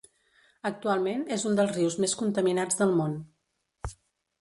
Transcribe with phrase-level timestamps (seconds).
[0.69, 3.17] Actualment és un dels rius més contaminats del món.